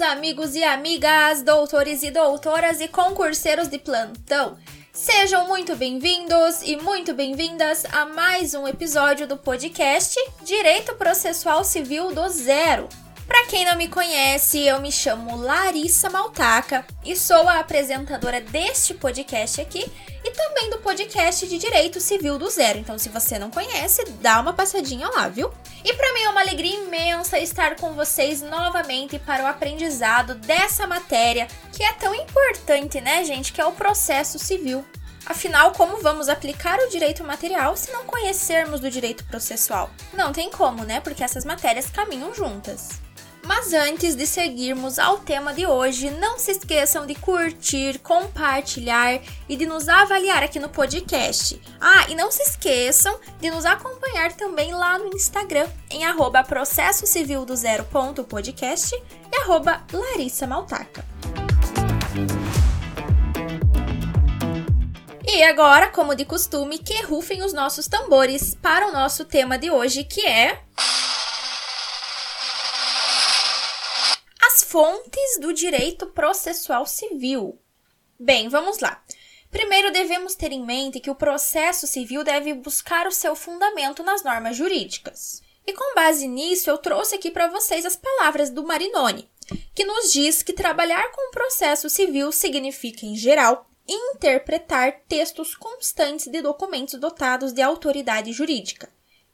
amigos 0.00 0.54
e 0.54 0.64
amigas, 0.64 1.42
doutores 1.42 2.02
e 2.02 2.10
doutoras 2.10 2.80
e 2.80 2.88
concurseiros 2.88 3.68
de 3.68 3.78
plantão. 3.78 4.56
Sejam 4.92 5.46
muito 5.46 5.76
bem-vindos 5.76 6.62
e 6.62 6.76
muito 6.76 7.14
bem-vindas 7.14 7.84
a 7.92 8.06
mais 8.06 8.54
um 8.54 8.66
episódio 8.66 9.26
do 9.26 9.36
podcast 9.36 10.18
Direito 10.42 10.94
Processual 10.94 11.64
Civil 11.64 12.12
do 12.12 12.28
Zero. 12.28 12.88
Para 13.26 13.46
quem 13.46 13.64
não 13.64 13.76
me 13.76 13.86
conhece, 13.86 14.66
eu 14.66 14.80
me 14.80 14.90
chamo 14.90 15.36
Larissa 15.36 16.10
Maltaca 16.10 16.84
e 17.04 17.14
sou 17.14 17.48
a 17.48 17.60
apresentadora 17.60 18.40
deste 18.40 18.92
podcast 18.92 19.60
aqui 19.60 19.86
e 20.24 20.30
também 20.32 20.68
do 20.70 20.78
podcast 20.78 21.46
de 21.46 21.56
Direito 21.56 22.00
Civil 22.00 22.38
do 22.38 22.50
Zero. 22.50 22.78
Então, 22.78 22.98
se 22.98 23.08
você 23.08 23.38
não 23.38 23.50
conhece, 23.50 24.04
dá 24.20 24.40
uma 24.40 24.52
passadinha 24.52 25.08
lá, 25.08 25.28
viu? 25.28 25.52
E 25.84 25.92
para 25.94 26.12
mim 26.12 26.22
é 26.22 26.28
uma 26.28 26.40
alegria 26.40 26.76
imensa 26.84 27.38
estar 27.38 27.76
com 27.76 27.92
vocês 27.94 28.42
novamente 28.42 29.18
para 29.18 29.44
o 29.44 29.46
aprendizado 29.46 30.34
dessa 30.34 30.86
matéria 30.86 31.48
que 31.72 31.82
é 31.82 31.92
tão 31.92 32.14
importante, 32.14 33.00
né, 33.00 33.24
gente, 33.24 33.52
que 33.52 33.60
é 33.60 33.64
o 33.64 33.72
processo 33.72 34.38
civil. 34.38 34.84
Afinal, 35.26 35.72
como 35.72 36.02
vamos 36.02 36.28
aplicar 36.28 36.78
o 36.80 36.88
direito 36.88 37.22
material 37.22 37.76
se 37.76 37.92
não 37.92 38.04
conhecermos 38.04 38.80
do 38.80 38.90
direito 38.90 39.24
processual? 39.26 39.90
Não 40.12 40.32
tem 40.32 40.50
como, 40.50 40.84
né? 40.84 41.00
Porque 41.00 41.22
essas 41.22 41.44
matérias 41.44 41.90
caminham 41.90 42.34
juntas. 42.34 43.00
Mas 43.42 43.72
antes 43.72 44.14
de 44.14 44.26
seguirmos 44.26 44.98
ao 44.98 45.18
tema 45.18 45.52
de 45.52 45.66
hoje, 45.66 46.10
não 46.10 46.38
se 46.38 46.52
esqueçam 46.52 47.06
de 47.06 47.14
curtir, 47.14 47.98
compartilhar 47.98 49.20
e 49.48 49.56
de 49.56 49.66
nos 49.66 49.88
avaliar 49.88 50.42
aqui 50.42 50.58
no 50.58 50.68
podcast. 50.68 51.60
Ah, 51.80 52.06
e 52.08 52.14
não 52.14 52.30
se 52.30 52.42
esqueçam 52.42 53.18
de 53.40 53.50
nos 53.50 53.64
acompanhar 53.64 54.32
também 54.32 54.72
lá 54.72 54.98
no 54.98 55.14
Instagram, 55.14 55.68
em 55.90 56.04
arroba 56.04 56.44
processo 56.44 57.06
civil 57.06 57.44
do 57.44 57.54
e 59.32 59.36
arroba 59.42 59.84
Larissa 59.92 60.46
Maltaca. 60.46 61.04
E 65.32 65.42
agora, 65.44 65.88
como 65.88 66.14
de 66.14 66.24
costume, 66.24 66.78
que 66.78 67.02
rufem 67.04 67.42
os 67.42 67.52
nossos 67.52 67.86
tambores 67.86 68.54
para 68.54 68.88
o 68.88 68.92
nosso 68.92 69.24
tema 69.24 69.56
de 69.56 69.70
hoje, 69.70 70.04
que 70.04 70.26
é 70.26 70.60
fontes 74.70 75.40
do 75.40 75.52
direito 75.52 76.06
processual 76.06 76.86
civil. 76.86 77.58
Bem, 78.16 78.48
vamos 78.48 78.78
lá. 78.78 79.02
Primeiro, 79.50 79.90
devemos 79.90 80.36
ter 80.36 80.52
em 80.52 80.64
mente 80.64 81.00
que 81.00 81.10
o 81.10 81.14
processo 81.16 81.88
civil 81.88 82.22
deve 82.22 82.54
buscar 82.54 83.08
o 83.08 83.10
seu 83.10 83.34
fundamento 83.34 84.04
nas 84.04 84.22
normas 84.22 84.56
jurídicas. 84.56 85.42
E 85.66 85.72
com 85.72 85.92
base 85.96 86.28
nisso, 86.28 86.70
eu 86.70 86.78
trouxe 86.78 87.16
aqui 87.16 87.32
para 87.32 87.48
vocês 87.48 87.84
as 87.84 87.96
palavras 87.96 88.48
do 88.48 88.64
Marinoni, 88.64 89.28
que 89.74 89.84
nos 89.84 90.12
diz 90.12 90.40
que 90.40 90.52
trabalhar 90.52 91.10
com 91.10 91.30
o 91.30 91.32
processo 91.32 91.90
civil 91.90 92.30
significa, 92.30 93.04
em 93.04 93.16
geral, 93.16 93.68
interpretar 93.88 95.00
textos 95.08 95.56
constantes 95.56 96.28
de 96.28 96.40
documentos 96.40 96.94
dotados 96.94 97.52
de 97.52 97.60
autoridade 97.60 98.32
jurídica, 98.32 98.88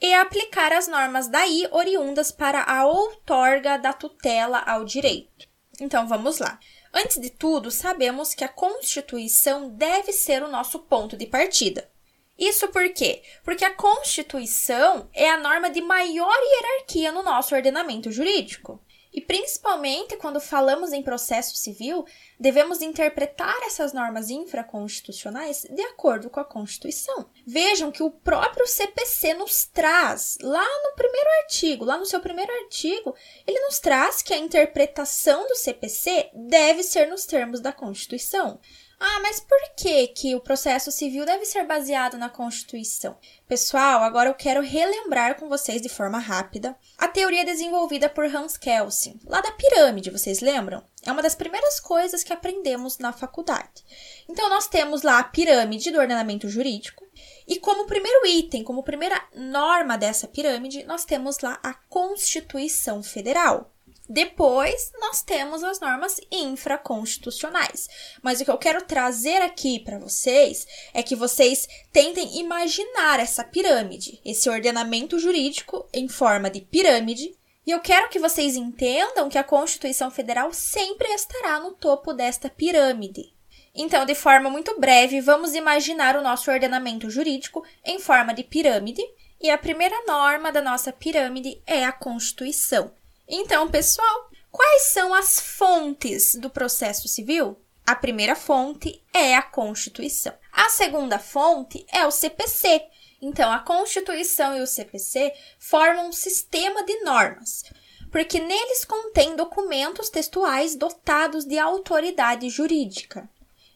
e 0.00 0.14
aplicar 0.14 0.72
as 0.72 0.86
normas 0.86 1.28
daí 1.28 1.68
oriundas 1.70 2.30
para 2.30 2.62
a 2.62 2.86
outorga 2.86 3.76
da 3.76 3.92
tutela 3.92 4.58
ao 4.60 4.84
direito. 4.84 5.48
Então 5.80 6.06
vamos 6.06 6.38
lá. 6.38 6.58
Antes 6.92 7.20
de 7.20 7.30
tudo, 7.30 7.70
sabemos 7.70 8.34
que 8.34 8.44
a 8.44 8.48
Constituição 8.48 9.68
deve 9.68 10.12
ser 10.12 10.42
o 10.42 10.48
nosso 10.48 10.78
ponto 10.80 11.16
de 11.16 11.26
partida. 11.26 11.90
Isso 12.38 12.68
por 12.68 12.88
quê? 12.90 13.22
Porque 13.42 13.64
a 13.64 13.74
Constituição 13.74 15.08
é 15.12 15.28
a 15.28 15.36
norma 15.36 15.68
de 15.68 15.80
maior 15.80 16.36
hierarquia 16.36 17.10
no 17.10 17.22
nosso 17.22 17.54
ordenamento 17.54 18.12
jurídico. 18.12 18.80
E 19.12 19.20
principalmente 19.20 20.16
quando 20.16 20.40
falamos 20.40 20.92
em 20.92 21.02
processo 21.02 21.56
civil, 21.56 22.04
devemos 22.38 22.82
interpretar 22.82 23.56
essas 23.62 23.92
normas 23.92 24.30
infraconstitucionais 24.30 25.66
de 25.70 25.82
acordo 25.82 26.28
com 26.28 26.40
a 26.40 26.44
Constituição. 26.44 27.30
Vejam 27.46 27.90
que 27.90 28.02
o 28.02 28.10
próprio 28.10 28.66
CPC 28.66 29.34
nos 29.34 29.64
traz, 29.64 30.36
lá 30.42 30.66
no 30.84 30.94
primeiro 30.94 31.28
artigo, 31.42 31.84
lá 31.84 31.96
no 31.96 32.06
seu 32.06 32.20
primeiro 32.20 32.52
artigo, 32.64 33.14
ele 33.46 33.60
nos 33.60 33.78
traz 33.78 34.20
que 34.20 34.34
a 34.34 34.38
interpretação 34.38 35.46
do 35.48 35.56
CPC 35.56 36.30
deve 36.34 36.82
ser 36.82 37.06
nos 37.08 37.24
termos 37.24 37.60
da 37.60 37.72
Constituição. 37.72 38.60
Ah, 39.00 39.20
mas 39.22 39.38
por 39.38 39.58
que, 39.76 40.08
que 40.08 40.34
o 40.34 40.40
processo 40.40 40.90
civil 40.90 41.24
deve 41.24 41.44
ser 41.44 41.64
baseado 41.64 42.18
na 42.18 42.28
Constituição? 42.28 43.16
Pessoal, 43.46 44.02
agora 44.02 44.28
eu 44.28 44.34
quero 44.34 44.60
relembrar 44.60 45.36
com 45.36 45.48
vocês 45.48 45.80
de 45.80 45.88
forma 45.88 46.18
rápida 46.18 46.76
a 46.96 47.06
teoria 47.06 47.44
desenvolvida 47.44 48.08
por 48.08 48.24
Hans 48.24 48.56
Kelsen, 48.56 49.20
lá 49.24 49.40
da 49.40 49.52
pirâmide, 49.52 50.10
vocês 50.10 50.40
lembram? 50.40 50.82
É 51.04 51.12
uma 51.12 51.22
das 51.22 51.36
primeiras 51.36 51.78
coisas 51.78 52.24
que 52.24 52.32
aprendemos 52.32 52.98
na 52.98 53.12
faculdade. 53.12 53.84
Então, 54.28 54.50
nós 54.50 54.66
temos 54.66 55.02
lá 55.02 55.20
a 55.20 55.24
pirâmide 55.24 55.92
do 55.92 56.00
ordenamento 56.00 56.48
jurídico, 56.48 57.06
e 57.46 57.58
como 57.60 57.86
primeiro 57.86 58.26
item, 58.26 58.64
como 58.64 58.82
primeira 58.82 59.22
norma 59.32 59.96
dessa 59.96 60.26
pirâmide, 60.26 60.84
nós 60.84 61.04
temos 61.04 61.38
lá 61.38 61.58
a 61.62 61.72
Constituição 61.72 63.00
Federal. 63.02 63.72
Depois, 64.08 64.90
nós 64.98 65.20
temos 65.20 65.62
as 65.62 65.80
normas 65.80 66.18
infraconstitucionais. 66.32 67.88
Mas 68.22 68.40
o 68.40 68.44
que 68.44 68.50
eu 68.50 68.56
quero 68.56 68.82
trazer 68.82 69.42
aqui 69.42 69.78
para 69.80 69.98
vocês 69.98 70.66
é 70.94 71.02
que 71.02 71.14
vocês 71.14 71.68
tentem 71.92 72.38
imaginar 72.38 73.20
essa 73.20 73.44
pirâmide, 73.44 74.18
esse 74.24 74.48
ordenamento 74.48 75.18
jurídico 75.18 75.86
em 75.92 76.08
forma 76.08 76.48
de 76.48 76.62
pirâmide. 76.62 77.36
E 77.66 77.70
eu 77.70 77.80
quero 77.80 78.08
que 78.08 78.18
vocês 78.18 78.56
entendam 78.56 79.28
que 79.28 79.36
a 79.36 79.44
Constituição 79.44 80.10
Federal 80.10 80.54
sempre 80.54 81.08
estará 81.08 81.60
no 81.60 81.72
topo 81.72 82.14
desta 82.14 82.48
pirâmide. 82.48 83.34
Então, 83.74 84.06
de 84.06 84.14
forma 84.14 84.48
muito 84.48 84.80
breve, 84.80 85.20
vamos 85.20 85.54
imaginar 85.54 86.16
o 86.16 86.22
nosso 86.22 86.50
ordenamento 86.50 87.10
jurídico 87.10 87.62
em 87.84 87.98
forma 87.98 88.32
de 88.32 88.42
pirâmide. 88.42 89.02
E 89.38 89.50
a 89.50 89.58
primeira 89.58 90.02
norma 90.06 90.50
da 90.50 90.62
nossa 90.62 90.90
pirâmide 90.92 91.62
é 91.66 91.84
a 91.84 91.92
Constituição. 91.92 92.90
Então, 93.28 93.70
pessoal, 93.70 94.30
quais 94.50 94.84
são 94.84 95.12
as 95.12 95.38
fontes 95.38 96.34
do 96.34 96.48
processo 96.48 97.06
civil? 97.06 97.60
A 97.86 97.94
primeira 97.94 98.34
fonte 98.34 99.02
é 99.12 99.34
a 99.34 99.42
Constituição. 99.42 100.32
A 100.50 100.70
segunda 100.70 101.18
fonte 101.18 101.84
é 101.92 102.06
o 102.06 102.10
CPC. 102.10 102.82
Então, 103.20 103.52
a 103.52 103.58
Constituição 103.58 104.56
e 104.56 104.62
o 104.62 104.66
CPC 104.66 105.34
formam 105.58 106.08
um 106.08 106.12
sistema 106.12 106.82
de 106.84 107.00
normas, 107.00 107.64
porque 108.10 108.40
neles 108.40 108.84
contém 108.86 109.36
documentos 109.36 110.08
textuais 110.08 110.74
dotados 110.74 111.44
de 111.44 111.58
autoridade 111.58 112.48
jurídica. 112.48 113.28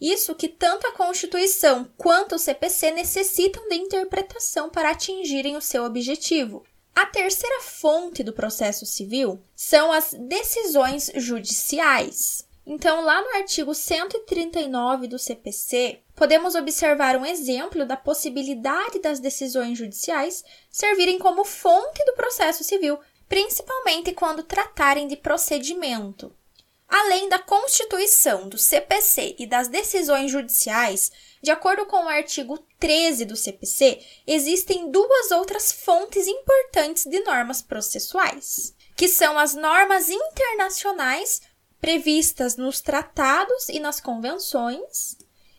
Isso 0.00 0.34
que 0.34 0.48
tanto 0.48 0.88
a 0.88 0.92
Constituição 0.92 1.88
quanto 1.96 2.34
o 2.34 2.38
CPC 2.38 2.90
necessitam 2.90 3.68
de 3.68 3.76
interpretação 3.76 4.68
para 4.68 4.90
atingirem 4.90 5.56
o 5.56 5.60
seu 5.62 5.84
objetivo. 5.84 6.66
A 6.96 7.04
terceira 7.04 7.60
fonte 7.60 8.22
do 8.22 8.32
processo 8.32 8.86
civil 8.86 9.38
são 9.54 9.92
as 9.92 10.14
decisões 10.14 11.10
judiciais. 11.16 12.48
Então, 12.66 13.02
lá 13.02 13.20
no 13.20 13.36
artigo 13.36 13.74
139 13.74 15.06
do 15.06 15.18
CPC, 15.18 16.00
podemos 16.14 16.54
observar 16.54 17.14
um 17.14 17.26
exemplo 17.26 17.84
da 17.84 17.98
possibilidade 17.98 18.98
das 18.98 19.20
decisões 19.20 19.76
judiciais 19.76 20.42
servirem 20.70 21.18
como 21.18 21.44
fonte 21.44 22.02
do 22.06 22.14
processo 22.14 22.64
civil, 22.64 22.98
principalmente 23.28 24.14
quando 24.14 24.42
tratarem 24.42 25.06
de 25.06 25.16
procedimento. 25.16 26.34
Além 26.88 27.28
da 27.28 27.38
Constituição, 27.38 28.48
do 28.48 28.56
CPC 28.56 29.36
e 29.38 29.46
das 29.46 29.68
decisões 29.68 30.30
judiciais, 30.30 31.10
de 31.42 31.50
acordo 31.50 31.84
com 31.86 32.04
o 32.04 32.08
artigo 32.08 32.58
13 32.78 33.24
do 33.24 33.36
CPC, 33.36 34.00
existem 34.26 34.90
duas 34.90 35.30
outras 35.30 35.72
fontes 35.72 36.26
importantes 36.26 37.04
de 37.04 37.20
normas 37.20 37.60
processuais, 37.60 38.74
que 38.96 39.08
são 39.08 39.38
as 39.38 39.54
normas 39.54 40.08
internacionais 40.08 41.42
previstas 41.80 42.56
nos 42.56 42.80
tratados 42.80 43.68
e 43.68 43.78
nas 43.78 44.00
convenções, 44.00 45.16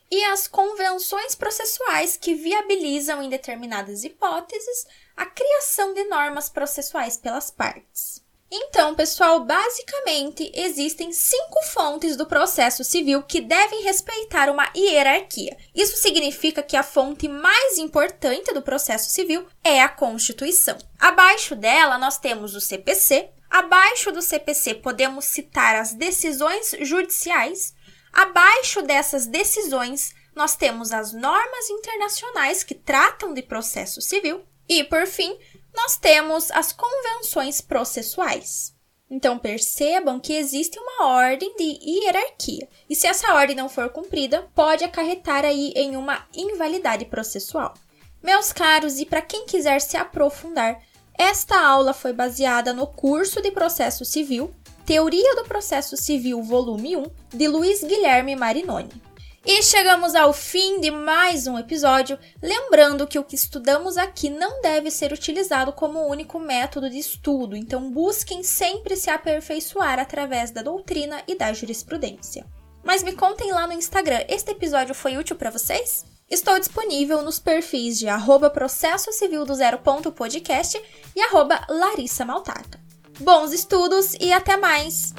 e 0.09 0.23
as 0.25 0.47
convenções 0.47 1.35
processuais 1.35 2.15
que 2.15 2.33
viabilizam, 2.33 3.21
em 3.21 3.29
determinadas 3.29 4.03
hipóteses, 4.03 4.87
a 5.15 5.25
criação 5.25 5.93
de 5.93 6.05
normas 6.05 6.49
processuais 6.49 7.17
pelas 7.17 7.51
partes. 7.51 8.25
Então, 8.49 8.95
pessoal, 8.95 9.41
basicamente 9.43 10.49
existem 10.55 11.11
cinco 11.11 11.61
fontes 11.63 12.15
do 12.15 12.25
processo 12.25 12.81
civil 12.81 13.21
que 13.21 13.41
devem 13.41 13.83
respeitar 13.83 14.49
uma 14.49 14.69
hierarquia. 14.75 15.57
Isso 15.75 15.97
significa 15.97 16.63
que 16.63 16.77
a 16.77 16.83
fonte 16.83 17.27
mais 17.27 17.77
importante 17.77 18.53
do 18.53 18.61
processo 18.61 19.09
civil 19.09 19.45
é 19.61 19.81
a 19.81 19.89
Constituição. 19.89 20.77
Abaixo 20.97 21.55
dela, 21.55 21.97
nós 21.97 22.17
temos 22.17 22.55
o 22.55 22.61
CPC. 22.61 23.29
Abaixo 23.49 24.11
do 24.11 24.21
CPC, 24.21 24.75
podemos 24.75 25.25
citar 25.25 25.75
as 25.75 25.93
decisões 25.93 26.73
judiciais. 26.81 27.75
Abaixo 28.13 28.81
dessas 28.81 29.25
decisões, 29.25 30.15
nós 30.33 30.55
temos 30.55 30.93
as 30.93 31.11
normas 31.11 31.69
internacionais 31.69 32.63
que 32.63 32.75
tratam 32.75 33.33
de 33.33 33.41
processo 33.41 34.01
civil. 34.01 34.45
E, 34.69 34.83
por 34.83 35.05
fim, 35.07 35.37
nós 35.77 35.95
temos 35.95 36.49
as 36.49 36.73
convenções 36.73 37.61
processuais. 37.61 38.73
Então 39.09 39.37
percebam 39.37 40.19
que 40.19 40.33
existe 40.33 40.79
uma 40.79 41.05
ordem 41.05 41.55
de 41.55 41.79
hierarquia, 41.87 42.67
e 42.89 42.95
se 42.95 43.05
essa 43.05 43.31
ordem 43.35 43.55
não 43.55 43.69
for 43.69 43.89
cumprida, 43.89 44.49
pode 44.55 44.83
acarretar 44.83 45.45
aí 45.45 45.71
em 45.75 45.95
uma 45.95 46.25
invalidade 46.35 47.05
processual. 47.05 47.75
Meus 48.23 48.51
caros, 48.51 48.99
e 48.99 49.05
para 49.05 49.21
quem 49.21 49.45
quiser 49.45 49.79
se 49.79 49.95
aprofundar, 49.95 50.81
esta 51.13 51.59
aula 51.59 51.93
foi 51.93 52.11
baseada 52.11 52.73
no 52.73 52.87
curso 52.87 53.39
de 53.39 53.51
Processo 53.51 54.03
Civil, 54.03 54.51
Teoria 54.83 55.35
do 55.35 55.43
Processo 55.43 55.95
Civil, 55.95 56.41
volume 56.41 56.97
1, 56.97 57.05
de 57.29 57.47
Luiz 57.47 57.83
Guilherme 57.83 58.35
Marinoni. 58.35 59.06
E 59.45 59.63
chegamos 59.63 60.13
ao 60.13 60.33
fim 60.33 60.81
de 60.81 60.91
mais 60.91 61.47
um 61.47 61.57
episódio, 61.57 62.19
lembrando 62.41 63.07
que 63.07 63.17
o 63.17 63.23
que 63.23 63.35
estudamos 63.35 63.97
aqui 63.97 64.29
não 64.29 64.61
deve 64.61 64.91
ser 64.91 65.13
utilizado 65.13 65.71
como 65.71 66.05
único 66.05 66.39
método 66.39 66.89
de 66.89 66.97
estudo, 66.97 67.55
então 67.55 67.89
busquem 67.89 68.43
sempre 68.43 68.97
se 68.97 69.09
aperfeiçoar 69.09 69.99
através 69.99 70.51
da 70.51 70.61
doutrina 70.61 71.23
e 71.27 71.35
da 71.35 71.53
jurisprudência. 71.53 72.45
Mas 72.83 73.03
me 73.03 73.13
contem 73.13 73.51
lá 73.51 73.65
no 73.67 73.73
Instagram, 73.73 74.23
este 74.27 74.51
episódio 74.51 74.93
foi 74.93 75.17
útil 75.17 75.35
para 75.35 75.51
vocês? 75.51 76.05
Estou 76.29 76.59
disponível 76.59 77.21
nos 77.21 77.39
perfis 77.39 77.97
de 77.97 78.09
arroba 78.09 78.49
processo 78.49 79.13
civil 79.13 79.45
do 79.45 79.55
zero 79.55 79.77
ponto 79.77 80.11
podcast 80.11 80.81
e 81.15 81.21
arroba 81.21 81.65
Larissa 81.69 82.25
Maltaca. 82.25 82.81
Bons 83.19 83.53
estudos 83.53 84.13
e 84.19 84.33
até 84.33 84.57
mais! 84.57 85.13